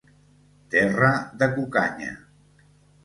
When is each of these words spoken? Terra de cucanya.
Terra 0.75 1.11
de 1.43 1.51
cucanya. 1.59 2.11